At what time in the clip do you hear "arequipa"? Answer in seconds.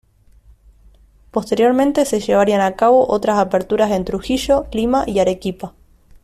5.19-5.75